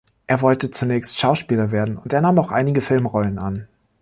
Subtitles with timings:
[0.25, 3.67] Er wollte zunächst Schauspieler werden und er nahm auch einige Filmrollen an.